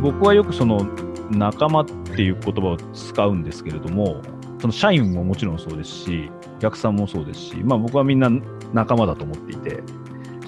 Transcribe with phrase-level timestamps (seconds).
[0.00, 0.86] 僕はよくその
[1.30, 4.22] 仲間っていう言葉を使うんですけれども、
[4.60, 8.30] その社員ももちろんそうですし、お客さんもそうですし、まあ、僕はみんな
[8.72, 9.82] 仲間だと思っていて、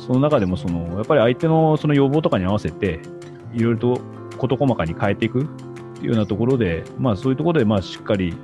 [0.06, 3.00] その中でもそのやっぱり相手のその要望とかに合わせて、
[3.52, 4.00] いろいろと
[4.38, 5.46] 事細かに変えていくっ
[5.94, 8.34] ていうようなところで、まあ、そういうところでまあしっかり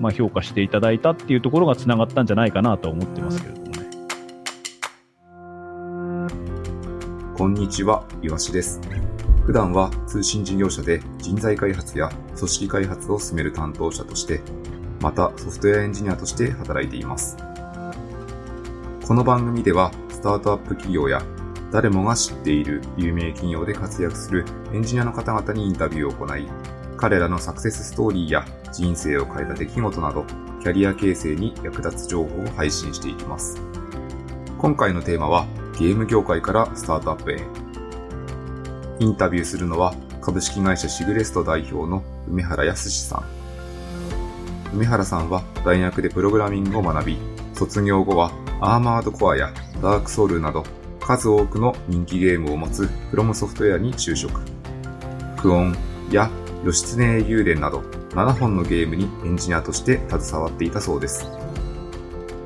[0.00, 3.76] まあ評価していただいたっていうところがつながったんじゃないかなと思ってますけれどもね。
[7.36, 8.80] こんにちは、いわしです。
[9.46, 14.40] 普段は通信事業者で人材開発や組織開発を進める担当者として、
[15.00, 17.36] またソフトウェアエンジニアとして働いています。
[19.06, 21.22] この番組では、スタートアップ企業や
[21.70, 26.48] 誰もが知っている有名企業で活躍するエンジニアの方々にインタビューを行い、
[26.96, 30.24] 彼らのサクセスストーリーや人生を変えた出来事など、
[30.60, 33.62] キャリア形成に役立つ情報を配信していきます。
[34.58, 35.46] 今回のテーマは、
[35.78, 37.65] ゲーム業界からスタートアップへ。
[38.98, 43.24] インタビューするのは、株式会社シグレスト代表の梅原康さん。
[44.74, 47.18] 梅原さんは大学でプログラミングを学び、
[47.54, 48.30] 卒業後は
[48.60, 49.52] アーマードコアや
[49.82, 50.64] ダークソウルなど
[51.00, 54.40] 数多くの人気ゲームを持つフロムソフトウェアに就職。
[55.36, 55.76] クオン
[56.10, 56.30] や
[56.64, 57.80] 義経幽霊など
[58.10, 61.26] 7本のゲームにエンジニアとして携わっていたそうです。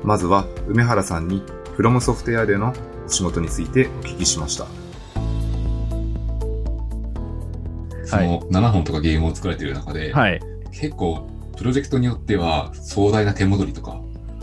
[0.03, 1.43] まずは梅原さんに
[1.75, 2.73] フロムソフトウェアでの
[3.05, 4.80] お仕事についてお聞きしました。
[8.11, 10.39] その7本とかゲームを作られている中で、はい。
[10.71, 13.99] 結構プロジェクトによっては壮大な手戻りとか、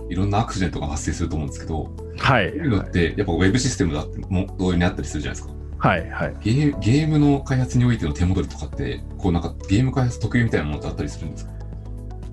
[0.09, 2.49] いろんなアクシデントが発生すると思うんですけど、はい。
[2.51, 5.55] そういうのってやっぱウェブシステムだっても同様にあったりするじゃないですか。
[5.79, 6.11] はい。
[6.11, 6.37] はい。
[6.41, 11.53] ゲーゲームの開発においての手戻りとかって、こうなんかゲーム開発特有みたいなものってあったりするんですか？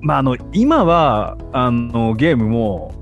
[0.01, 2.93] まあ、あの、今は、あの、ゲームも、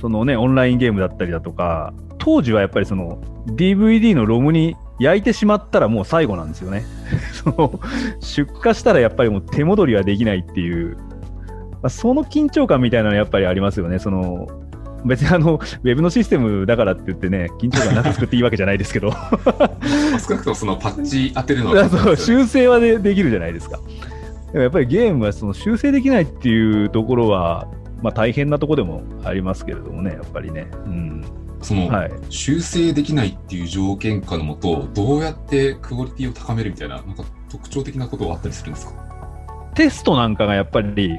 [0.00, 6.84] そのね、オンラインゲームだったりだとか、当時はやっぱりその、DVD のロムに焼いてしまったらもう最後なんですよね。
[7.32, 7.80] その、
[8.20, 13.98] 出荷したらやっぱりもう手戻りはできないっていう、まあ、その緊張感みたいなのやっぱりありますよね。
[13.98, 14.48] その、
[15.04, 19.16] 別にあの、 ウェブのシステムだからって言ってね、緊張感なく作っていいわけじゃないですけど、ま
[20.16, 23.78] あ少なくともそのパッチ当てるのは そう修正はでできるじゃないですか。
[24.52, 27.68] でもやっぱりゲームはその修正できないっていうところは、
[28.02, 30.68] まあ、大変なところでもありますけれどもね、やっぱりね。
[30.86, 31.24] うん
[31.60, 38.92] その、はい、修正できないっていう条件下のもと、どうやってクオリティを高めるみたいな、なんか特徴的なことはあったりするんですか？
[39.74, 41.18] テストなんかがやっぱり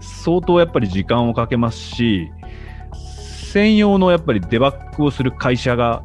[0.00, 2.30] 相当やっぱり時間をかけますし、
[3.52, 6.02] 専用のやっぱりデバッグをする会社が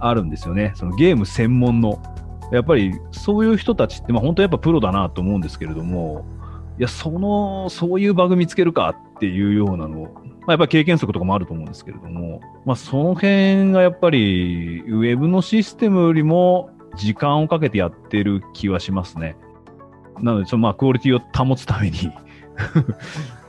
[0.00, 0.72] あるんですよね。
[0.74, 2.02] そのゲーム専門の。
[2.50, 6.26] やっぱりそういう人たちって、まあ、本当やっぱプロだなと思うんですけれども、
[6.78, 19.36] いや、その、そういうバグ見つけるかっていうようなのを、まあ、やっぱり経験則とかもあると思うんですけれども、まあ、その辺がやっぱり、ウェブのシステムよりも時間をかけてやってる気はしますね。
[20.20, 21.96] なので、そのまあ、クオリティを保つために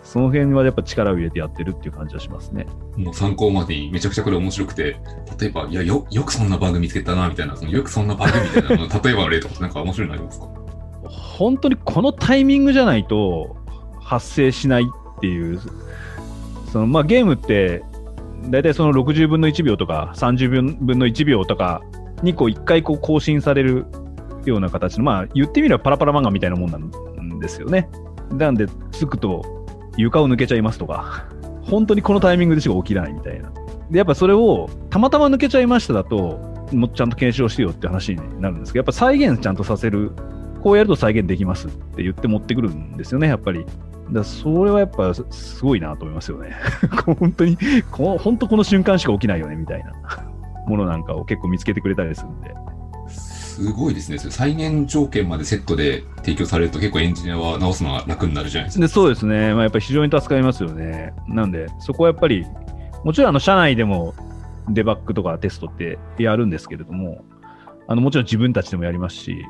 [0.03, 2.67] その辺はやっぱ力を入れてやってるっていう感じはしますね。
[2.95, 4.97] もう参考までにめちゃくちゃこれ面白くて、
[5.39, 10.47] 例えば、いや、よ、よくそんなバグ見つけたな、みたいな、そのよくそんなバグみたいなの、 例えばの例とかなんか面白いのありますか？
[11.09, 13.55] 本当にこのタイミングじゃないと
[13.99, 15.59] 発生しないっていう、
[16.73, 17.83] そのまあ、ゲームって、
[18.49, 20.49] 大体その60分の1秒とか30
[20.83, 21.83] 分の1秒とか
[22.23, 23.85] にこう1回こう更新される
[24.43, 27.89] ような形の、まあ、言ってみればパラパラ漫画みたいなもんなんですよね。
[28.31, 29.67] なんで、つくと
[29.97, 31.27] 床を抜けちゃいますとか、
[31.61, 33.51] 本当にこのタイミングでしか起きないみたいな。
[33.91, 36.39] で、やっぱそれをたまたま抜けちゃいましただと、
[36.71, 40.11] もちゃんと検証してよって話になるんですけど、やっぱ再現ちゃんとさせる
[40.63, 43.63] こうやると再現できますって言って持ってくるんですよね、やっぱり。
[44.13, 46.55] だそれはやっぱすすごいなと思いますよね。
[47.19, 47.57] 本当に
[47.91, 49.91] こう、本当この瞬間しか起きないよねみたいな
[50.67, 52.53] ものなんかを結構見つけてくれたりするんで。
[53.09, 54.17] すごいですね。
[54.17, 58.81] 再現条件までセットで提供されると結構エンジニアは直すのが楽になるじゃないですか。
[58.81, 61.13] でそうですね、まあ、やっぱり非常に助かりますよね。
[61.27, 62.45] なんで、そこはやっぱり、
[63.03, 64.15] もちろんあの社内でも
[64.69, 67.23] デバッグとかテストってやるんですけれども、
[67.87, 69.45] あのもちろん自分たちでもやりますし、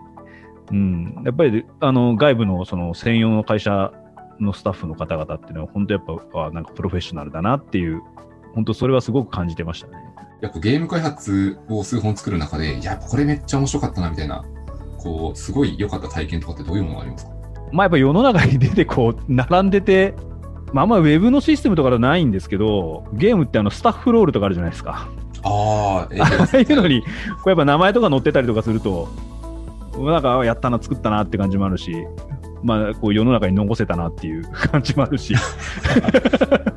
[0.71, 3.93] うん、やっぱりあの外部のその専用の会社
[4.39, 6.03] のスタッフの方々っていうのは、本当やっ
[6.33, 8.01] ぱあなんかプロフェッショナルだなっていう、
[8.53, 9.93] 本当それはすごく感じてましたね。
[10.41, 14.43] やっぱゲーム開発を数本作る中で、いや、これめっちゃ面白かったな、みたいな、
[14.97, 17.31] こう、すごい良かった体験とかってどういうものがありますか？
[17.71, 20.13] まあやっぱ世の中に出てこう、並んでて、
[20.73, 25.07] まああんまウェブのシステムとかではないんですけど、ゲームってあのスタッフロールとかあるじゃないですか。
[25.43, 27.07] ああ、えああいうのに、こ
[27.45, 29.07] うやっぱ名前とか載ってたりとかすると、
[29.97, 31.93] なんかあやったな、作ったなって感じもあるし、
[32.63, 35.35] まあこう世の中に残せたなっていう感じもあるし、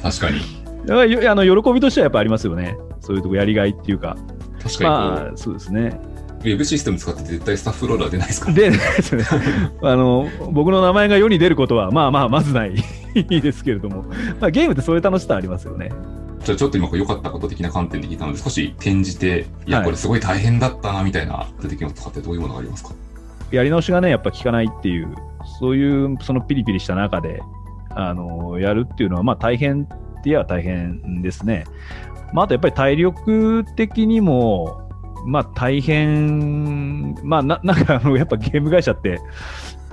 [0.03, 0.41] 確かに。
[0.89, 2.77] あの喜びとしてはやっぱありますよね。
[3.01, 4.17] そういうとこやりがいっていうか、
[4.63, 5.99] 確かにまあそうですね。
[6.45, 9.25] ェブシステム使って絶対スタッフローラー出ないですかで、ですね、
[9.83, 12.75] あの、僕の名前が世に出ることは、まあまあ、まずない。
[13.15, 14.05] ですけれども、
[14.41, 15.91] まあ、ゲームってそういう楽しさありますよね。
[16.45, 19.87] じゃあちょっと今良かったこと的な観点で聞いたので、少し転じて、いや、はい。
[19.87, 22.91] これすごい大変だったな、みたいな出てきますとかってどういうものがありますか？
[23.51, 25.09] やり直しがね、やっぱ効かないっていう、
[25.59, 27.41] そういうそのピリピリした中で、
[27.91, 29.95] あのやるっていうのは、まあ大変って
[30.27, 31.65] 言えば大変ですね。
[32.33, 34.83] まあ、あとやっぱり体力的にも、
[35.25, 39.19] まあ大変、まあな なんかあのやっぱゲーム会社って、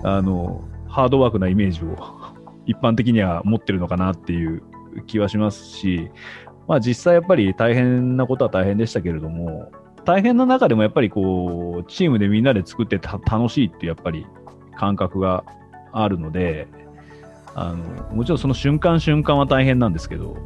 [0.03, 1.95] あの、ハードワークなイメージを
[2.65, 4.61] 一般的には持ってるのかなっていう
[5.07, 6.09] 気はしますし、
[6.67, 9.71] まあ実際やっぱり大変なことは大変でしたけれども、
[10.05, 14.25] 大変な中でもやっぱりこう、チームでみんなで作って楽しいってやっぱり
[14.77, 15.43] 感覚が
[15.91, 16.67] あるので、
[17.55, 17.77] あの、
[18.15, 20.37] もちろんその瞬間瞬間は大変なんですけど、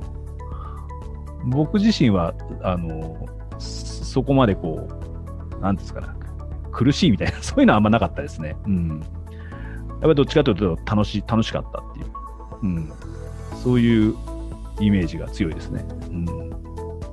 [1.46, 3.28] 僕自身は、あの、
[3.60, 4.88] そこまでこ
[5.58, 6.08] う、なんですかね、
[6.72, 8.56] 苦しいみたいな、 そういうのはあんまなかったですね。
[8.66, 9.00] うん。
[9.00, 12.06] やっぱりどっちかというと楽しい、楽しかったっていう、
[12.64, 12.92] うん。
[13.64, 14.16] そういう
[14.80, 15.86] イメージが強いですね。
[16.10, 16.26] うん。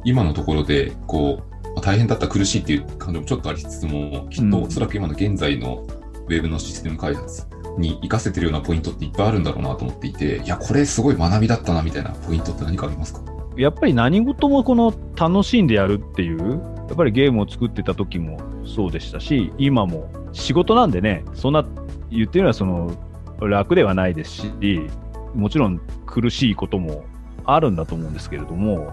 [0.04, 1.42] 今のところで、こ
[1.76, 5.86] う、大変だった苦しいっていう感じもちょっとありつつも、きっとおそらく今の現在の
[6.26, 7.46] ウェブのシステム開発
[7.78, 13.20] に活かせてるようなポイントっていっぱいあるんだろうなと思っていて、いや、これすごい学びだったなみたいなポイントって何かありますか？
[13.56, 21.64] やっぱり何事もこの楽しんでやるっていう、やっぱりゲームを作ってた時もそうでしたし、今も仕事なんでね、そんな
[22.10, 22.96] 言ってるのはその
[23.40, 24.50] 楽ではないですし、
[25.34, 27.04] もちろん苦しいことも
[27.44, 28.92] あるんだと思うんですけれども、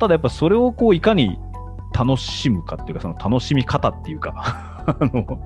[0.00, 1.38] ただやっぱそれをこういかに
[1.92, 5.40] 楽しむかっていうか、その楽しみ方っていうか、あの、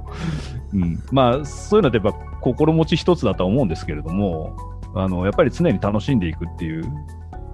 [0.72, 4.56] うん、まあそういうのってやっぱ心持ち一つだとは思うんですけれども、
[4.94, 6.84] あのやっぱり常に楽しんでいくっていう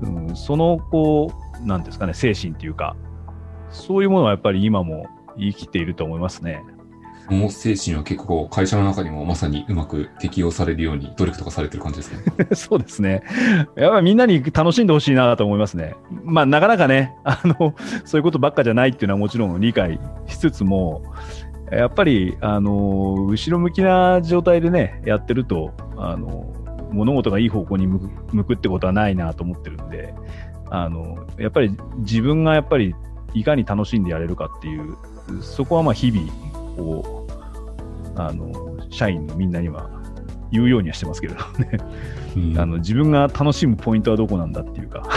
[0.03, 1.33] うん、そのこ
[1.63, 2.97] う、なんですかね、精神っていうか、
[3.71, 6.63] そういうものはやっぱり今も生きていると思いますね。
[7.27, 12.23] その精神は結構会社の中にもまさにうまく適用されるように努力とかされてる感じですね。
[12.53, 13.23] そうですね。
[13.77, 15.95] やっぱりみんなに楽しんでほしいなと思いますね。
[16.23, 21.03] まあ、なかなかね、あの、そういうことばっかじゃないっていうのはもちろん理解しつつも、
[21.77, 26.53] やっぱり、あの、後ろ向きな状態でね、やってると、あの、
[26.93, 30.15] 物事がいい方向に向く向くってことはないなと思ってるんで、
[30.71, 32.95] あの、やっぱり自分がやっぱり
[33.35, 34.97] いかに楽しんでやれるかっていう、
[35.41, 36.31] そこはまあ日々、
[36.77, 38.53] こう、あの、
[38.91, 39.91] 社員のみんなには
[40.53, 41.79] 言うようにはしてますけれどね。
[42.37, 45.09] うんあの自分が楽しむポイントはどこなんだっていうか、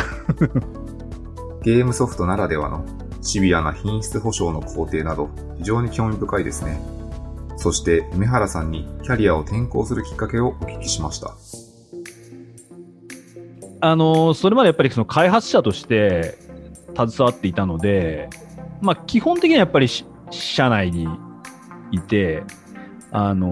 [1.64, 2.86] ゲームソフトならではの
[3.22, 6.80] シビアな品質保証の工程など非常に興味深いですね。
[7.58, 11.36] そして梅原さんにキャリアを転校するきっかけをお聞きしました。
[13.80, 16.38] あのそれまでやっぱりその開発者として
[16.96, 18.30] 携わっていたので、
[18.82, 19.88] まあ、基本的にはやっぱり
[20.32, 21.08] 社内に
[21.92, 22.44] いて、
[23.12, 23.52] あの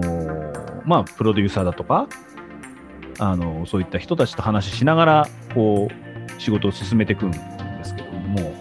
[0.84, 2.08] まあ、プロデューサーだとか、
[3.18, 7.38] あのそういった人たちと話ししながらこう仕事を進めていくんで
[7.84, 8.52] すけれども、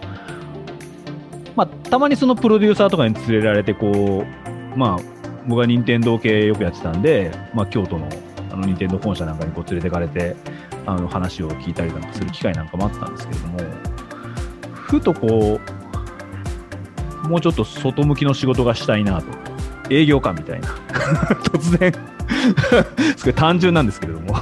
[1.55, 4.99] まあ、たまにそのプロデューサーとかに連れられてこう、まあ、
[5.47, 8.09] 僕は任天堂系よくやってたんで、まあ、京都の
[8.51, 10.35] あの任天堂本社なんかにこう連れてかれて
[10.85, 13.59] あの話を聞いたりなんかする機会なんかもあったんですけれども
[14.71, 15.59] ふとこ
[17.23, 19.27] うもうちょっと外向きの仕事がしたいなと。
[19.89, 20.69] 営業官みたいな。
[21.43, 21.93] 突然。
[23.17, 24.35] すごい単純なんですけれども。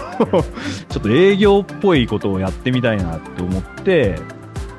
[0.89, 4.19] ちょっと営業っぽいことをやってみたいなって思って、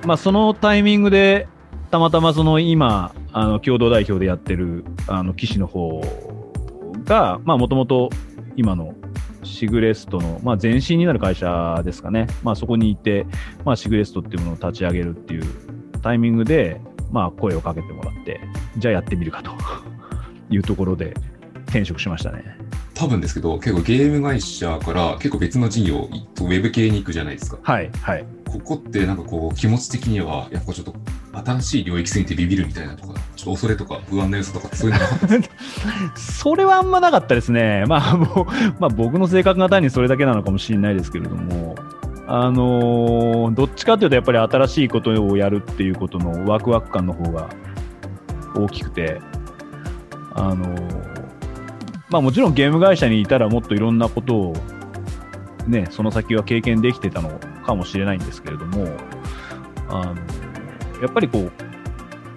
[0.07, 1.49] まあ、そのタイミングで
[1.95, 6.01] たまたまその今あの共同代表でやってるあの岸の方
[7.05, 8.11] がもともと
[8.57, 8.97] 今の
[9.45, 13.27] シグレストの、まあ、前身になる会社ですかね、まあ、そこにいて、
[13.65, 15.45] まあ、シグレストっていうものを立ち上げるっていう
[16.03, 16.81] タイミングで、
[17.13, 18.41] まあ、声をかけてもらって、
[18.77, 19.53] じゃあやってみるかと
[20.51, 21.15] いうところで
[21.69, 22.59] 転職しましたね。
[22.95, 26.09] 多分ですけど、結構ゲーム会社から結構別の事業、
[26.41, 27.59] ウェブ系に行くじゃないですか。
[27.63, 28.25] はい、はい。
[28.47, 30.95] ここってなんかこう気持ち的には、やっぱちょっと
[31.45, 35.57] 新しい領域すぎてビビるみたいなとか、ちょっと恐れとか不安な要素とかそういうのなかったですか
[36.21, 37.85] それはあんまなかったですね。
[37.89, 38.47] まあ、もう、
[38.79, 41.75] まあ、僕の性格が単にそれだけなのかもしれないですけれども、
[42.29, 47.51] あのーどっちかというとやっぱり新しいことをやるっていうことのワクワク感の方が
[48.55, 49.21] 大きくて、
[50.35, 51.13] あのー
[52.14, 54.54] まあもちろんゲーム会社にいたらもっといろんなことを
[55.66, 58.87] ね、その先は経験できてたのかもしれないんですけれども、
[59.88, 60.14] あの
[61.02, 61.52] やっぱりこう、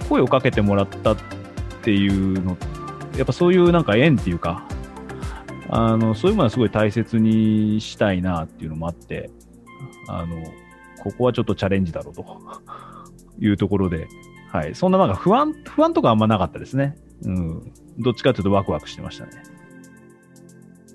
[0.10, 1.18] 声をかけてもらったっ
[1.84, 2.58] ていうの
[3.18, 4.66] やっぱそういうなんか縁っていうか、
[5.70, 9.30] あの、そういうものはすごい大切にしたいなっていうのもあって、
[10.08, 10.38] あの、
[11.04, 12.26] ここはちょっとチャレンジだろうと
[13.40, 14.08] いうところで、
[14.52, 14.74] はい。
[14.74, 16.98] そんななんか不安、不安とかあんまなかったですね。
[17.24, 19.57] うん、どっちかというとワクワクしてましたね。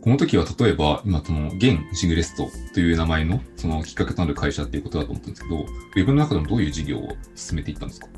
[0.03, 8.09] この時は例えば、今その、現シグレストという名前の、そのきっかけとなる会社っていうことだと思ったんですけど、ウェブの中でもどういう事業を進めていったんですか？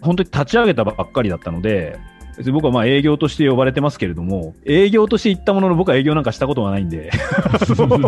[0.00, 1.98] 本当に立ち上げたばっかりだったので、
[2.36, 7.10] 別に僕はまあ営業として呼ばれてますけれども、営業として行ったものの僕は営業なんかしたことがないんで、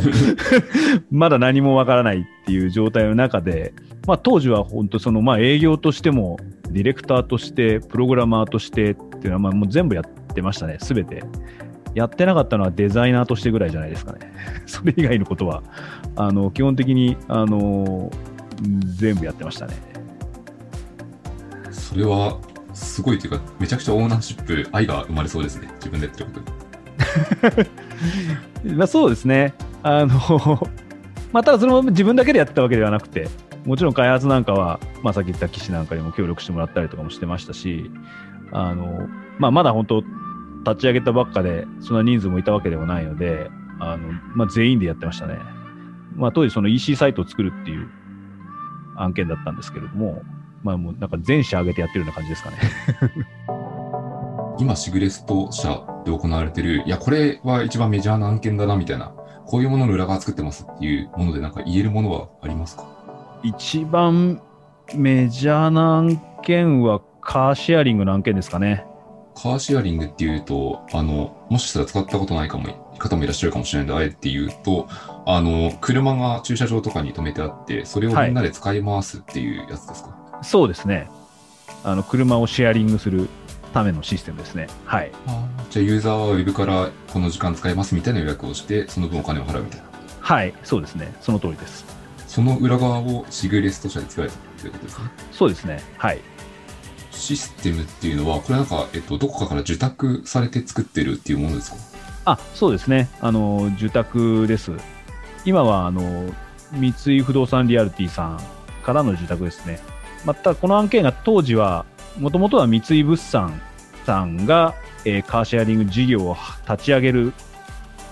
[1.10, 3.72] まだ何もわからないっていう状態の中で、
[4.06, 6.38] まあ、当時は本当そのまあ営業としても、
[6.70, 10.04] ディレクターとして、プログラマーとしてっていうのはまあもう全部やっ
[10.34, 11.22] てましたね、すべて。
[11.96, 14.30] やってなかったのはデザイナーとしてぐらいじゃないですかね。
[14.66, 15.62] それ以外のことは、
[16.14, 18.12] あの基本的にあの
[18.96, 19.74] 全部やってましたね。
[21.70, 22.36] それは、
[22.74, 25.70] すごいというか、めちゃくちゃオーナーシップ、愛が生まれそうですね。
[25.76, 26.40] 自分でやってるこ
[27.54, 27.62] と
[28.70, 28.76] に。
[28.76, 29.54] まあ、そうですね。
[29.82, 30.68] あの、
[31.32, 33.28] まあ、ただそれも自分だけでやってたわけではなくて、
[33.64, 37.90] もちろん開発なんかは、まあ、さっき言った騎士なんかにも協力してもらったりとかもしてましたし、
[38.52, 40.04] あの、まあ、まだ本当、
[40.66, 45.38] 立ち上げたばっかで、そんな人数もいたわけではないので、あの、まあ、全員でやってましたね。
[46.14, 47.88] まあ、当時その EC サイトを作るっていう
[48.96, 50.22] 案件だったんですけれども、
[50.62, 52.56] まあ、もうなんか全社上げてやってるような感じですかね。
[54.58, 55.68] 今、シグレスト社
[56.06, 59.12] で行われてる、いや、これは一番メジャーな案件だな、みたいな、
[59.44, 62.84] こういうものの裏側作ってますっていうもので、なんか言えるものはありますか？
[63.42, 64.40] 一番
[64.96, 68.86] メジャーな案件はカーシェアリングの案件ですかね。
[69.36, 74.88] カーシェアリングっていうと、あの、もしかしたら使ったことないかも、方もいらっしゃるかもしれないので、あえて言うと、
[75.26, 81.08] あの、車が駐車場とかに止めてあって、それをみんなで使い回すっていうやつですか、そうですね。
[81.84, 83.28] あの車をシェアリングする
[83.72, 84.68] ためのシステムですね。
[84.86, 85.12] はい。
[85.70, 89.86] じゃあユーザーはウェブからこの時間使えますみたいな予約をして、その分お金を払うみたいな。
[90.20, 91.14] はい、そうですね。
[91.20, 91.84] その通りです。
[92.26, 95.04] その裏側をシグレスト社で作られたということですね。
[95.30, 95.80] そうですね。
[95.98, 96.20] はい。
[97.16, 101.76] システムっていうのは、これなんか、えっと、どこかから受託されて作ってるっていうものですか？
[102.24, 103.08] あ、そうですね。
[103.20, 104.72] あの、受託です。
[105.44, 106.32] 今は、あの、
[106.72, 108.40] 三井不動産リアルティさん
[108.82, 109.80] からの受託ですね。
[110.24, 111.86] また、この案件が当時は、
[112.18, 113.60] もともとは三井物産
[114.04, 116.36] さんが、えーカーシェアリング事業を
[116.68, 117.32] 立ち上げる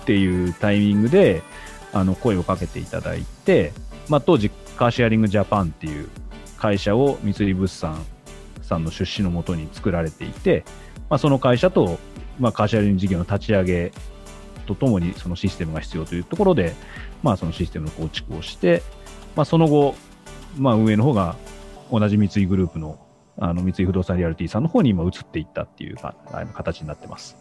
[0.03, 1.43] っていうタイミングで、
[1.93, 3.73] あの、声をかけていただいて、
[4.09, 6.09] まあ、当時、カーシェアリングジャパンっていう
[6.59, 8.05] 会社を三井物産
[8.65, 10.65] さんの出資のもとに作られていて、
[11.09, 11.99] まあ、その会社と、
[12.39, 13.93] まあ、カーシェアリング事業の立ち上げ
[14.67, 16.75] とともにそのシステムが必要というところで、
[17.23, 18.83] まあ、そのシステムの構築をして、
[19.37, 19.95] まあ、その後、
[20.57, 21.37] まあ、運営の方が
[21.91, 22.99] 同じ三井グループの
[23.37, 27.37] あの三井不動産リアリティさんの方に今移っていったっていうかあの形になってます。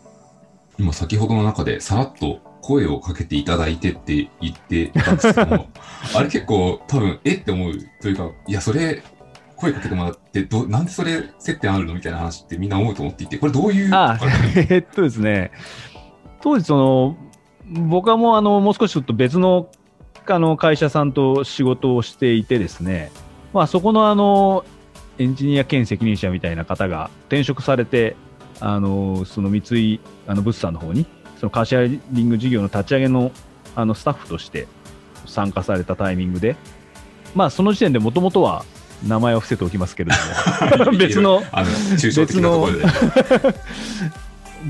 [0.79, 5.67] 今先ほどの中でさらっと声をかけていただいてって言ってたんですけども、
[6.15, 9.03] あれ結構多分、えって思うというか、いや、それ、
[9.63, 14.19] 声かけてもらって、どなんでそれ接点あるのみたいな話ってみんな思うと思っていて、これどういう、あ
[14.69, 15.51] えっとですね、
[16.41, 17.17] 当時その、
[17.65, 19.69] 僕はもうあのもう少しちょっと別の
[20.25, 23.11] あの会社さんと仕事をしていてですね、
[23.53, 24.63] まあ、そこのあの
[25.17, 28.15] エンジニア兼責任者みたいな方が転職されて、
[28.59, 31.05] あのその三井あの物産の方に、
[31.37, 33.31] そのカーシェアリング事業の立ち上げの
[33.75, 34.67] あのスタッフとして
[35.25, 36.55] 参加されたタイミングで、
[37.35, 38.65] まあ、その時点でもともとは
[39.07, 40.11] 名前を伏せておきますけれ
[40.77, 42.83] ども、 別のあの、抽象的なところで。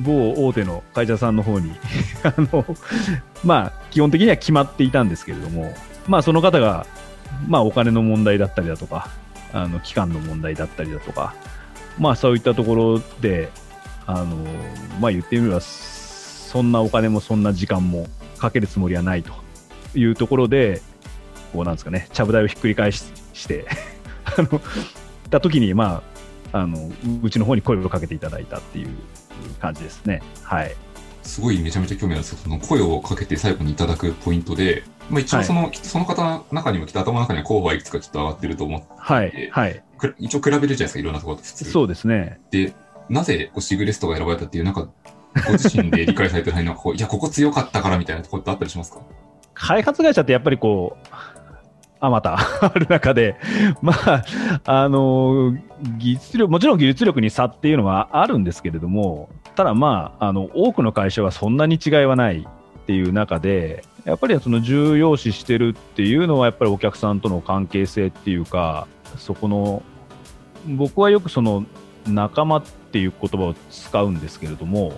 [0.02, 1.72] 某大手の会社さんの方に
[2.24, 2.66] あの、
[3.44, 5.74] まあ、基本的には決まっていたんですけれども、
[6.08, 6.88] まあ、その方が、
[7.48, 9.10] まあ、お金の問題だったりだとか、
[9.54, 11.36] あの期間の問題だったりだとか、
[12.00, 13.50] まあ、そういったところで、
[14.08, 14.36] あの
[15.00, 18.08] まあ、言ってみれば、そんなお金もそんな時間も
[18.40, 19.32] かけるつもりはないと
[19.96, 20.82] いうところで、
[21.54, 23.66] こうなんですかね、ちゃぶ台をひっくり返しして、
[24.26, 24.62] あの、
[25.30, 26.02] た時に、ま
[26.52, 28.90] あ、あの、うちの方に声をかけていただいたっていう
[29.60, 30.22] 感じですね。
[30.44, 30.76] はい。
[31.24, 39.50] すごいめちゃめちゃ興味あるんですけど、その声をかけて最後にいただくポイントで、まあ、一応その、きっとその方の中にもきっと頭の中には候補はいくつかちょっと上がってると思って、はい。
[39.52, 39.84] はい。
[39.98, 41.72] く一応比べるじゃないですか、いろんなところと普通。
[41.72, 42.40] そうですね。
[42.52, 42.74] で、
[43.10, 44.88] なぜこうシグレストが選ばれたっていう、なんか、
[45.48, 49.00] ご自身で理解されてないのは、こういや、ここ強かったからみたいなところってあったりしますか？
[49.56, 51.08] 開発会社ってやっぱりこう、
[52.04, 53.38] あまた ある中で、
[53.82, 54.24] まあ、
[54.66, 55.56] あの、
[55.98, 68.86] 技術力、もちろん技術力に差っていうのはあるんですけれども、ただまあ、あの、多くの会社はそんなに違いはないっていう中で、やっぱりその重要視してるっていうのは、やっぱりお客さんとの関係性っていうか、
[69.18, 69.82] そこの、
[70.68, 71.64] 僕はよくその
[72.06, 74.92] 仲間っていう言葉を使うんですけれども、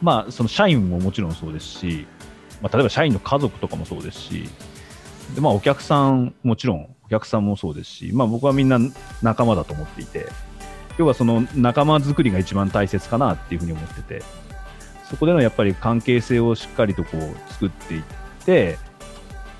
[0.00, 2.06] まあ、その社員ももちろんそうですし、
[2.62, 4.48] まあ、例えば社員の家族とかもそうですし、
[5.34, 8.78] でまあ、お客さん、もちろんお客さんもそうですし、まあ、僕はみんな
[9.22, 10.26] 仲間だと思っていて、
[10.98, 14.22] 要はその仲間作りが一番大切かなっていうふうに思ってて、
[15.08, 18.02] そこでのやっぱり関係性をしっかりとこう作っていっ
[18.44, 18.78] て、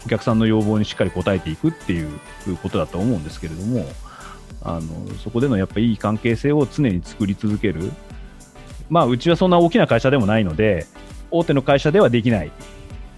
[0.04, 2.18] お客さんの要望にしっかり応えていくっていう
[2.62, 3.84] ことだと思うんですけれども、
[4.62, 7.92] あのそこでのやっぱりいい関係性を常に作り続ける、
[8.90, 10.86] まあ、うちはそんな大きな会社でもないので、
[11.30, 12.50] 大手の会社ではできない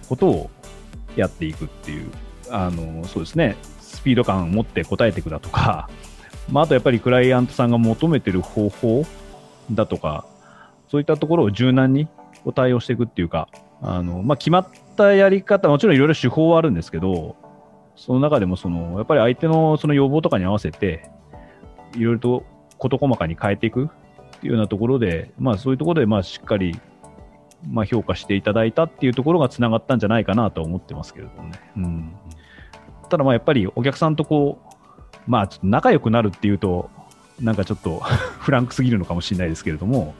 [0.07, 0.49] ことを
[1.15, 2.09] やっていくっていう、
[2.51, 5.89] あのそうですね、スピード感を持って答えていくだとか、
[6.51, 9.05] まあ、あとやっぱりクライアントさんが求めてる方法
[9.71, 10.25] だとか、
[10.89, 12.07] そういったところを柔軟に
[12.55, 13.47] 対応していくっていうか、
[13.81, 14.67] あのまあ、決まっ
[14.97, 17.35] たやり方、もちろんいろいろ手法はあるんですけど、
[17.95, 21.09] その中でもそのやっぱり相手のその要望とかに合わせて、
[21.95, 22.43] いろいろと
[22.77, 23.87] 事細かに変えていくっ
[24.41, 26.79] ていうようなところで、まあ、そういうところでまあしっかり
[27.69, 31.59] まあ評価していただいたっていうところがつながったんじゃないかなと思ってますけれどもね。
[31.77, 32.13] うん、
[33.11, 34.57] ただまあやっぱりお客さんとこ
[35.27, 36.89] う、まあ、ちょっと仲良くなるっていうと、
[37.41, 37.99] なんかちょっと
[38.39, 40.15] フランクすぎるのかもしれないですけれども、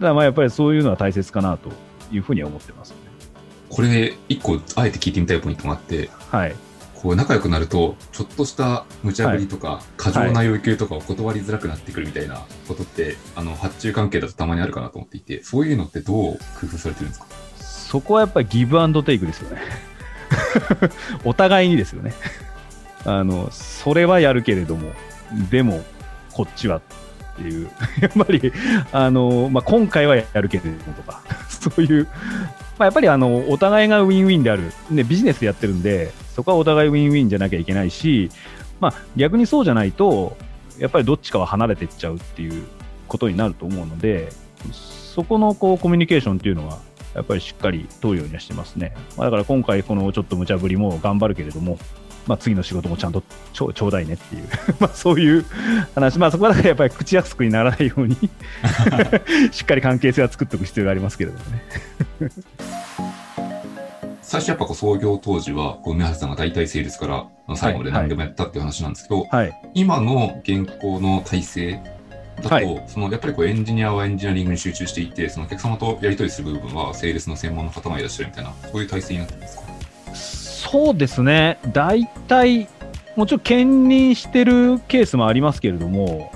[0.00, 1.70] ただまあやっぱりそういうのは大切かなと
[2.12, 2.96] いうふうには思ってます、ね、
[3.70, 6.54] これ、一個、あえて聞いてみたいポイントがあって、はい、
[6.96, 17.26] こう仲良くなると、ちょっとした無茶ぶりとか、過剰な要求とかを断りづらくなってくるみたいなことって、あの発注関係だとたまにあるかなと思っていて、そういうのってどう工夫されてるんですか？
[17.60, 19.87] そこはやっぱりギブアンドテイクですよね。
[21.24, 22.12] お互いにですよね。
[23.04, 24.92] あの、それはやるけれども、
[25.50, 25.84] でも、
[26.32, 26.80] こっちはっ
[27.36, 28.52] ていう、 やっぱり、
[28.92, 32.04] あの、まあ、今回はやるけれどもとか、そういう、
[32.78, 38.30] まあ、やっぱりあの、お互いがウィンウィンである、ね、ビジネスやってるんで、そこはお互いウィンウィンじゃなきゃいけないし、
[38.80, 40.36] まあ、逆にそうじゃないと、
[40.78, 42.64] やっぱりどっちかは離れていっちゃうっていう
[43.08, 44.28] ことになると思うので、
[44.72, 46.78] そこのこうコミュニケーションっていうのは、
[47.14, 48.94] やっぱりしっかり問うようにはしてますね。
[49.16, 51.78] まあ、だから今回、このちょっと無茶ぶりも頑張るけれども、
[52.28, 53.22] まあ、次の仕事もちゃんと
[53.54, 54.44] ちょちょうだいねっていう。
[54.78, 55.44] まあそういう
[55.94, 58.16] 話、まあ、そこはやっぱり口約束にならないように
[59.50, 61.62] しっかり関係性は作っておく必要がありますけれどもね。
[64.20, 69.28] 最初やっぱこう創業当時は、こう梅原さんが大体セールスから最後まで何でもやったっていう話なんですけど、はい。
[69.30, 71.80] はい、今の現行の体制
[72.42, 79.62] だと、はい、そのやっぱりこうエンジニアはエンジニアリングに集中していて、そのお客様とやり取りする部分はセールスの専門の方がいらっしゃるみたいな、そういう体制になってますか？
[80.14, 82.68] そうですね、大体、
[83.16, 86.32] もちろん兼任してるケースもありますけれども、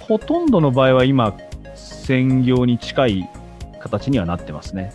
[0.00, 1.36] ほとんどの場合は今、
[1.74, 3.30] 専業に近い
[3.80, 4.92] 形にはなってますね。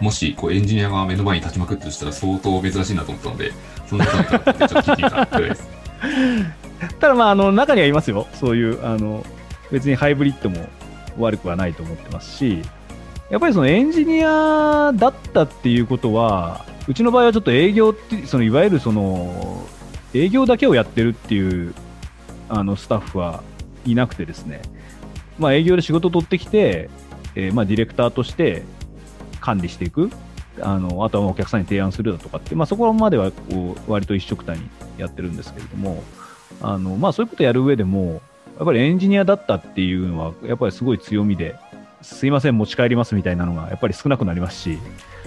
[0.00, 3.52] もしこうエンジニアが目の前に立ちまくってとしたら相当珍しいなと思ったので、
[3.86, 5.68] そんなことちょっと聞いてみたいです。
[7.00, 8.26] ただまあ、あの、中にはいますよ。
[8.34, 9.24] そういう、あの、
[9.70, 10.68] 別にハイブリッドも
[11.18, 12.62] 悪くはないと思ってますし、
[13.30, 19.64] やっぱりそのエンジニアだったっていうことは、うちの場合はちょっと営業って、そのいわゆるその、
[20.14, 21.74] 営業だけをやってるっていう
[22.48, 23.42] あのスタッフは
[23.86, 24.60] いなくてですね、
[25.38, 26.90] まあ、営業で仕事を取ってきて、
[27.34, 28.62] えー、まあディレクターとして
[29.40, 30.10] 管理していく、
[30.60, 34.68] あのあとはお客さんに提案するだとかって、まあ、そこまではこう割と一緒くたに
[34.98, 36.02] やってるんですけれども、
[36.60, 38.20] あのまあ、そういうことやる上でも、
[38.56, 41.56] やっぱりエンジニアだったっていうのは、やっぱりすごい強みで、
[42.02, 44.78] すいません、持ち帰りますみたいなのがやっぱり少なくなりますし、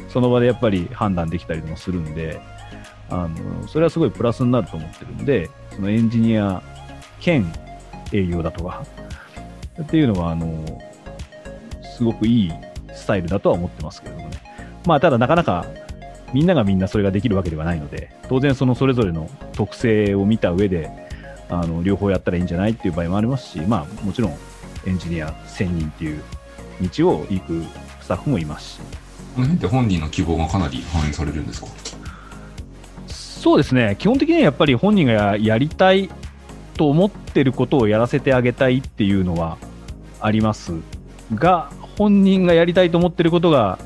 [0.09, 2.39] その場でやっぱり判断できたりもするんで、
[3.09, 6.61] あのそれはすごいプラスになると思ってるんで、そのエンジニア
[7.19, 7.51] 兼
[8.11, 8.85] 営業だとか
[9.81, 10.63] っていうのは、あの
[11.97, 12.51] すごくいい
[12.93, 14.41] スタイルだとは思ってますけれどもね。
[14.85, 15.65] まあ、ただなかなか
[16.33, 21.04] みんながみんなそれができるわけではないので、当然そのそれぞれの特性を見た上で、
[21.49, 24.37] あの両方やったらいいんじゃないっていう場合もありますし、まあ、もちろん
[24.85, 26.21] エンジニア1000人っていう
[26.95, 27.63] 道を行く
[28.01, 28.79] スタッフもいますし。
[29.35, 31.67] この辺って本人の希望がかなり反映されるんですか？
[33.07, 36.09] そうですね、基本的にはやっぱり本人がやりたい
[36.77, 39.57] と思ってることをやらせてあげたいっていうのは
[40.19, 40.73] あります
[41.35, 43.77] が、本人がやりたいと思ってることが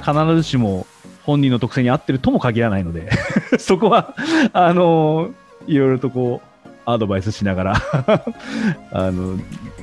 [0.00, 0.86] 必ずしも
[1.24, 3.10] 本人の特性に合ってるとも限らないので
[3.58, 4.14] そこは
[4.52, 5.30] あの
[5.66, 6.48] いろいろとこう
[6.92, 7.74] アドバイスしながら
[8.92, 9.38] あの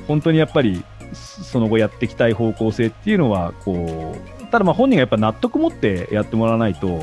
[0.06, 7.02] 本当にやっぱりその後やっていきたい方向性っていうのはこうただまあ本人がやっぱ納得持ってやってもらわないと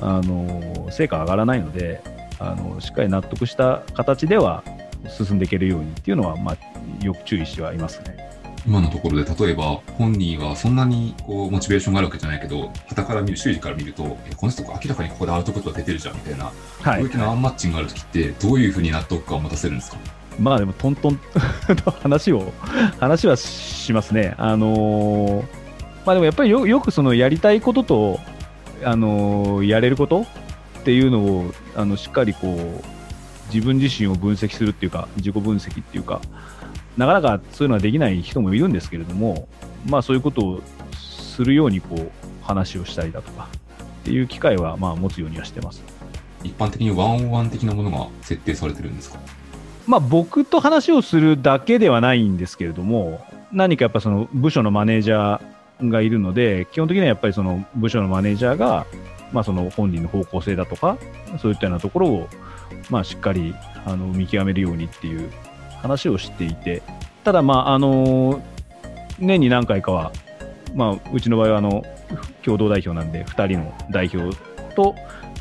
[0.00, 2.02] あの成果上がらないので
[2.38, 4.62] あのしっかり納得した形では
[5.08, 8.25] 進んでいけるようにっていうのは、まあ、よく注意してはいますね。
[8.66, 19.98] 今のところで例えば本人はそんなにこうモチベーションがあるわけじゃないけど旗から見る周囲から見るとこの人明らかにここでアウトプットが出てるじゃんみたいな、はい、大きなアンマッチングがある時ってどういうふうに納得感を持たせるんですか？
[20.38, 21.18] まあでもトントン
[21.84, 22.52] と話を
[22.98, 24.34] 話はしますね。
[24.36, 25.46] あのー、
[26.04, 28.20] まあでもやっぱりよよくそのやりたいことと、
[28.84, 30.26] あのー、やれること
[30.80, 32.84] っていうのをあのしっかりこう
[33.54, 36.20] 自分自身を分析するっていうか、自己分析っていうか、
[36.96, 39.48] なかなかそういうのはできない人もいるんですけれども、
[39.86, 40.60] まあそういうことを
[40.94, 42.10] するようにこう
[42.42, 43.48] 話をしたりだとか
[44.02, 45.82] っていう機会はまあ持つようにはしてます。
[46.42, 49.18] 一般的にワンオンワン的なものが設定されてるんですか？
[49.86, 58.86] まあ僕と話をするだけではないんですけれども、何かやっぱその部署のマネージャーがいるので、基本的にはやっぱりその部署のマネージャーが、
[59.32, 60.98] まあその本人の方向性だとか、
[61.40, 62.28] そういったようなところを、
[62.90, 63.54] まあしっかり
[63.84, 65.30] あの見極めるようにっていう
[65.86, 66.82] 話をしていて、
[67.24, 68.42] ただまああの、
[69.18, 70.12] 年に何回かは、
[70.74, 71.84] まあうちの場合はあの、
[72.42, 74.36] 共同代表なんで、2人の代表
[74.74, 74.94] と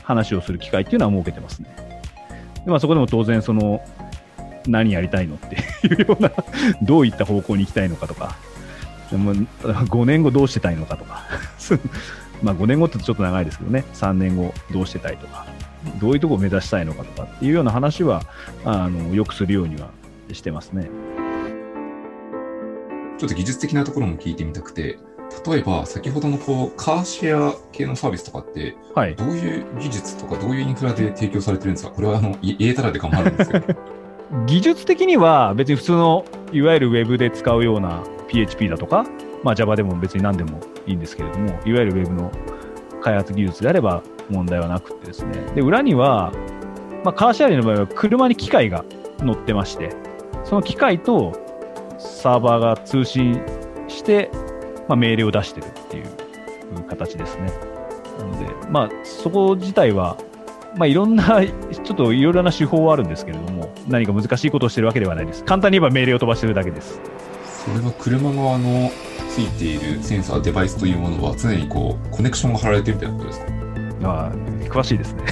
[0.03, 1.75] 話をする機会っていうのは設けてますね。
[2.63, 3.81] でまあそこでも当然その、
[4.67, 5.55] 何やりたいのって
[5.88, 6.31] いうような
[6.81, 8.36] どういった方向に行きたいのかとか、
[9.12, 11.23] でも5年後どうしてたいのかとか、
[12.41, 15.45] まあ5年後ってちょっと長いですけどね、3年後どうしてたいとか、
[15.99, 18.23] どういうところを目指したいのかとかっていうような話は、
[18.63, 19.89] あのよくするようには
[20.33, 20.89] してますね。
[23.17, 24.97] ちょっと技術的なところも聞いてみたくて、
[25.47, 29.15] 例えば先ほどのこうカーシェア系のサービスとかって、はい。
[29.15, 31.91] どういう技術とかどういうインフラで提供されてるんですか？
[31.91, 33.75] これはあのい言えたらで構わないんですけど。
[34.47, 39.05] 技術的には別に普通のいわゆる Web で使うような PHP だとか、
[39.43, 42.31] まあ、Java でも別に何でもいいんですけれどもいわゆる Web の
[43.01, 46.31] 開発技術であれば問題はなくてですねで裏には、
[47.03, 48.83] まあ、カーシェアリングの場合は車に機械が
[49.19, 49.91] 乗ってまして
[50.45, 51.34] その機械と
[51.97, 53.41] サーバーが通信
[53.88, 54.29] して、
[54.88, 56.05] まあ、命令を出してるっていう
[56.88, 57.51] 形ですね
[58.19, 60.17] なのでまあそこ自体は
[60.77, 65.41] まあ、いろんな、ちょっといろいろな手法はあるんですけれども、何か難しいことをしてるわけではないです。
[65.45, 66.99] 簡単に言えば命令を飛ばしてるだけです。
[67.65, 68.91] それは車側の
[69.29, 73.55] ついているセンサー、デバイスというものは常にこうコネクションが貼られてるみたいなことですか？
[74.06, 74.32] まあ、
[74.65, 75.24] 詳しいですね。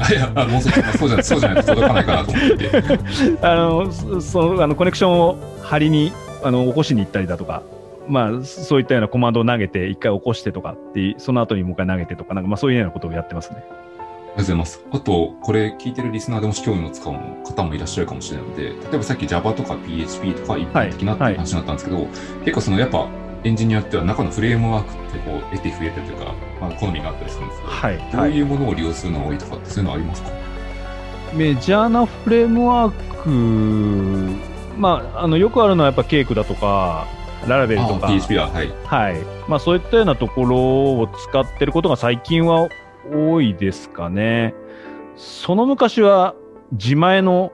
[0.00, 3.38] あいや、あもうそうそうじゃそうじゃないと届かないかなと思って。
[3.46, 6.12] あの、そそのあのコネクションを張りに、
[6.42, 7.62] あの、起こしに行ったりだとか、
[8.08, 13.56] まあ、そういったようなコマンドを投げて、一回起こしてとかって、その後にもう一回投げてとか、なんかまあそういうようなことをやってますね。
[13.58, 14.84] ありがとうございます。
[14.92, 17.12] あと、これ聞いてるリスナーでもし興味を使う
[17.44, 22.06] 方もいらっしゃるかもしれないので、例えばさっき Java とか PHP とか一般的なっていう話になったんですけど、
[22.44, 23.08] 結構そのやっぱ
[23.44, 27.98] エンジニアっては中のフレームワークってこう得て増えてというか、まあ好みがあったりするんですけど、はい。
[27.98, 28.32] どうはい。
[28.32, 30.30] いうものを利用するのが多いとかってそういうのはありますか？
[31.34, 37.06] メジャーなフレームワーク、まあ、あの、よくあるのはやっぱケークだとか、
[37.46, 38.72] ララベルとあか、PHP は、はい。
[38.84, 39.16] はい。
[39.46, 42.68] まあそういったようなところを使ってることが最近は
[43.12, 44.54] 多いですかね。
[45.16, 46.34] その昔は
[46.72, 47.52] 自前の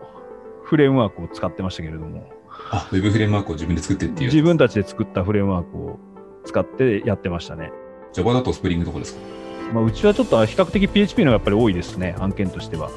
[0.62, 2.28] フレームワークを使ってましたけれども、
[2.76, 4.30] あ、Web フレームワークを自分で作ってっていう。
[4.30, 5.98] 自分たちで作ったフレームワークを
[6.44, 7.70] 使ってやってましたね。
[8.12, 9.20] Java だとスプリングとかですか？
[9.72, 12.90] まあうちはちょっと比較的 PHP のがやっぱり多いですね、案件としては。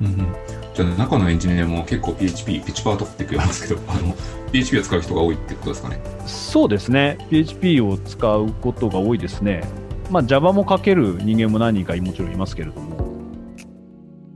[0.00, 0.34] うんうん。
[0.74, 4.14] じゃあ中のエンジニアも結構 PHP、ピチパートって言いますけど、あの、
[4.50, 6.00] PHP を使う人が多いってことですかね。
[6.26, 9.62] そうですね、PHP を使うことが多いですね。
[10.10, 12.93] まあ Java も書ける人間も何人かもちろんいますけれども、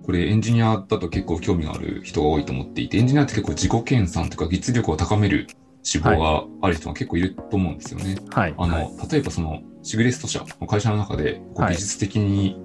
[0.09, 5.49] これエンジニアだと結構興味がある人が多いと思っていて、エンジニアって結構自己研鑽とか技術力を高める
[5.83, 8.17] 志望がある人が結構いると思うんですよね。
[8.31, 8.55] はい。
[8.57, 12.57] あの、はい例えばその、シグレスト社の会社の中で、こうはい技術的に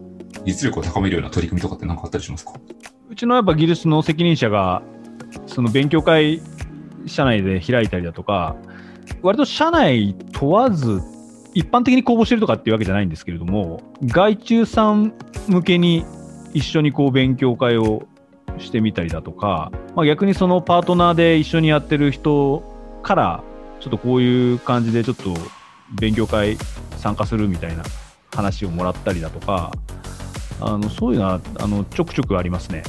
[0.45, 2.53] 技術力を高めるような取り組みとかって何かあったりしますか？
[3.09, 4.81] うちのやっぱ技術の責任者が、
[5.45, 6.41] その勉強会、
[7.07, 8.55] 社内で開いたりだとか、
[9.21, 11.01] 割と社内問わず、
[11.53, 15.13] 一般的に公募してるとかっていうわけじゃないんですけれども、外注さん
[15.49, 16.05] 向けに
[16.53, 18.07] 一緒にこう勉強会を
[18.59, 22.63] してみたりだとか、まあ、逆にそのパートナーで一緒にやってる人
[23.01, 23.43] から、
[23.79, 25.33] ちょっとこういう感じでちょっと
[25.99, 26.57] 勉強会
[26.97, 27.83] 参加するみたいな
[28.33, 29.71] 話をもらったりだとか、
[30.61, 32.83] あのそういうのはあのちょくちょくありますね。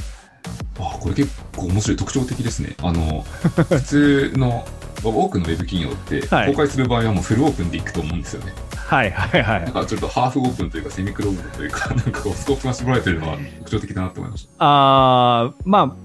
[0.79, 2.75] あ、これ結構面白い特徴的ですね。
[2.81, 3.25] あの、
[3.69, 4.65] 普通の、
[5.03, 8.53] 多くのウェブ企業って、はい公開する場合はもうフルオープンでいくと思うんですよね。
[8.85, 9.73] はいはいはないん。
[9.73, 14.49] かちょっとハーフオープンというかセミクローズドというか、なんかこうスコープが絞られてるのは特徴的だなと思いました。
[14.59, 15.95] あーま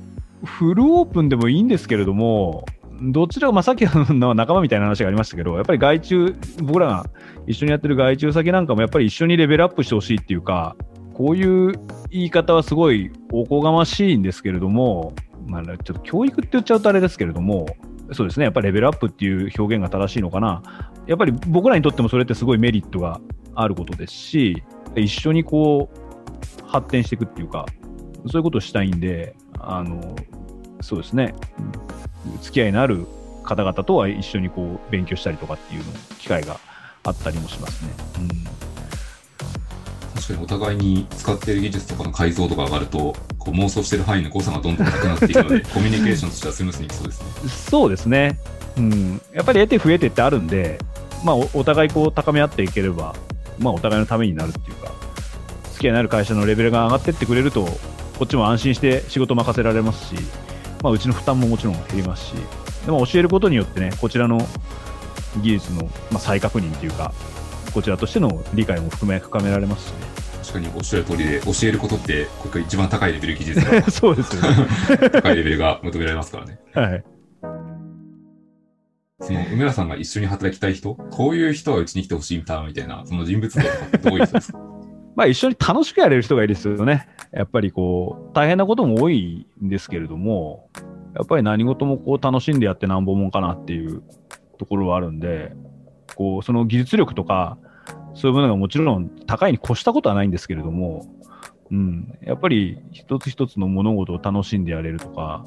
[0.43, 2.65] あ、フルオープンでもいいんですけれども、
[3.03, 7.07] どちらか、まあ、さっきの仲間みたいな話がありましたけど、やっぱり外注、僕らが
[7.47, 10.77] 一緒にやってる外注先なんかも、やっぱり一緒にレベルアップしてほしいっていうか、
[11.15, 11.73] こういう
[12.11, 15.13] 言い方はすごいおこがましいんですけれども、
[15.47, 17.67] まあ、ちょっと教育って言っちゃうとあれですけれども、
[18.13, 20.63] そうですね、やっぱりレベルアップっていう表現が正しいのかな。
[21.11, 23.21] やっぱり僕らにとってもそれってすごいメリットが
[23.57, 24.63] あることですし、
[24.95, 27.67] 一緒にこう、発展していくっていうか、
[28.27, 30.15] そういうことをしたいんで、あの、
[30.81, 31.63] そうですね、う
[32.37, 33.07] ん付き合いのある
[33.45, 36.61] 方々とは一緒にこう勉強したりとかっていうの機会が
[37.03, 37.91] あったりもしますね。
[40.15, 47.27] 確かにお互いに使っている技術とかの解像度が上がると、こう妄想してる範囲の誤差がどんどんなくなっていくので、 コミュニケーションとしてはスムーズにいきそうですね。
[47.49, 48.39] そうですね。
[48.77, 49.23] うん。
[49.33, 50.79] やっぱり得て増えてってあるんで、
[51.25, 53.15] まあお、お互いこう高め合っていければ、
[53.59, 54.93] まあ、お互いのためになるっていうか、
[55.73, 57.65] 付き合いのある会社のレベルが上がってってくれると、
[58.19, 60.15] こっちも安心して仕事任せられますし、
[60.83, 62.35] まあ、うちの負担ももちろん減りますし、
[62.87, 64.39] でも教えることによってね、こちらの
[65.43, 67.13] 技術の、まあ、再確認というか、
[67.73, 69.99] こちらとしての理解も含め深められますしね。
[70.43, 75.11] 確かにおっしゃる通りで、教えることって、これ一番高いレベル技術が そうですよね。
[75.11, 76.59] 高いレベルが求められますからね。
[76.75, 77.05] はい。
[79.21, 84.59] その、梅田さんが一緒に働きたい人、こういう人はうちに来てほしいみたいな、その人物像とかどういう人ですか？
[85.17, 87.09] まあ一緒に楽しくやれる人がいいですよね。
[87.33, 90.69] やっぱりこう、大変なことも多いんですけれども、
[91.15, 94.03] やっぱり何事もこう楽しんでやってなんぼもんかなっていう
[94.59, 95.53] ところはあるんで、
[96.17, 97.59] こう、その技術力とか、
[98.15, 101.07] そういうものがもちろん高いに越したことはないんですけれども、
[101.71, 105.45] うん、やっぱり一つ一つの物事を楽しんでやれるとか、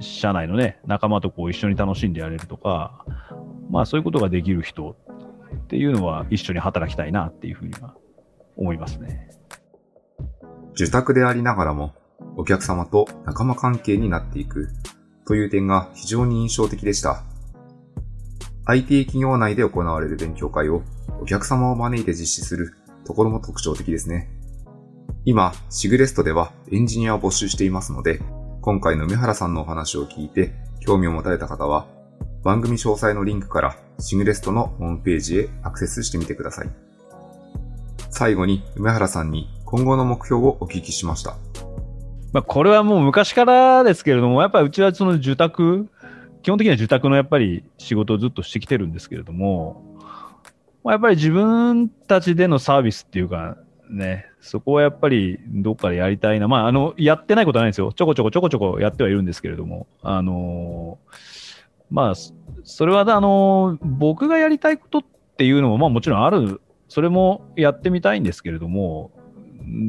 [0.00, 3.04] 社内のね、仲間とこう一緒に楽しんでやれるとか、
[3.70, 4.96] まあそういうことができる人
[5.54, 7.94] っていうのは一緒に働きたいなっていうふうには
[8.56, 9.30] 思いますね。
[10.74, 11.94] 受託でありながらも、
[12.36, 14.68] お客様と仲間関係になっていく
[15.26, 17.22] という点が非常に印象的でした。
[18.66, 20.82] IT 企業内で行われる勉強会を
[21.20, 24.30] お客様を招いて実施するところも特徴的ですね。
[25.26, 28.20] 今、シグレストではエンジニアを募集していますので、
[28.64, 31.86] 今回の梅原さんのお話を聞いて興味を持たれた方は、
[32.42, 36.70] 番組詳細のリンクからシグレストのホームページへアクセスしてみてください。
[38.08, 41.36] 最後に梅原さんに今後の目標をお聞きしました。
[42.32, 45.86] まあ、これはもう昔からですけれども、やっぱりうちはその受託、
[46.40, 49.98] 基本的には受託のやっぱり仕事をずっとしてきてるんですけれども、
[50.82, 53.58] まあ、やっぱり自分たちでのサービスっていうか、
[53.90, 56.48] ね、そこはやっぱりどっかでやりたいな。
[56.48, 57.92] まあ、あの、やってないことはないんですよ。
[57.92, 60.98] ちょこちょこちょこちょこやってはいるんですけれども、あの
[61.90, 62.14] まあ、
[62.64, 65.02] それは、あの僕がやりたいことっ
[65.36, 69.12] ていうのも、まあもちろんある、それもやってみたいんですけれども、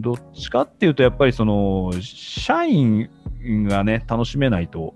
[0.01, 3.09] どっちかっていうと、やっぱりその、社員
[3.43, 4.93] がね、楽しめないと、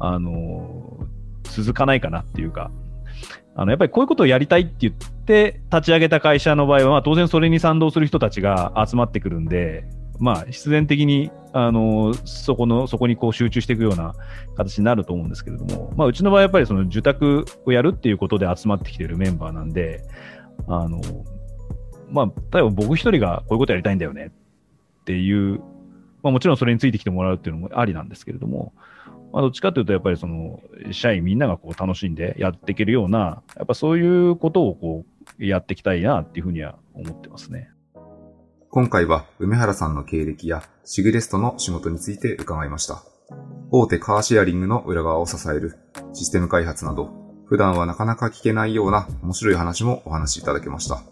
[0.00, 1.06] あの
[1.44, 2.70] 続かないかなっていうか、
[3.54, 9.84] あの、やっぱりこういうことをやりたいって言って立ち上げた会社の場合は、まあ、当然それに賛同する人たちが集まってくるんで、
[10.18, 14.14] まあ、必然的に、あの、そこの、そこにこう集中していくような
[14.56, 20.04] 形になると思うんですけれども、まあ、うちの場合やっぱりその受託をやるっていうことで集まってきてるメンバーなんで、
[20.68, 21.00] あの、
[22.10, 24.30] まあ、例えば僕一人がこういうことやりたいんだよね
[25.00, 25.60] っていう、
[26.22, 28.72] まあもちろんそれについてきてもらうっていうのもありなんですけれども、
[29.34, 30.60] まあ、どっちかというと、やっぱりその、
[30.92, 35.04] 社員みんながこう楽しんでやっていけるような、やっぱそういうことをこ
[35.40, 37.68] う、やっていきたいなっていうふうには思ってますね。
[38.70, 43.02] 今回は梅原さんの経歴やシグレストの仕事について伺いました。
[43.72, 45.78] 大手カーシェアリングの裏側を支える
[46.12, 47.10] システム開発など、
[47.46, 51.02] 普段はなかなか聞けないような面白い話もお話しいただけました。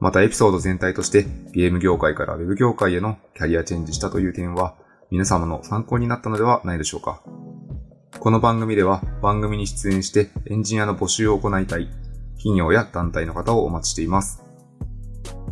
[0.00, 4.76] またエピソード全体としてゲーム業界から Web 業界へのキャリアチェンジしたという点は
[5.10, 7.22] 皆様の参考になったのではないでしょうか。
[8.18, 11.88] この番組では番組に出演してエンジニアの募集を行いたい
[12.36, 14.44] 企業や団体の方をお待ちしています。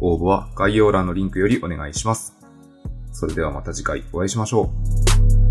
[0.01, 2.37] 応募は概要欄のリンクよりお願いします。
[3.13, 4.71] それではまた次回お会いしましょ
[5.43, 5.46] う。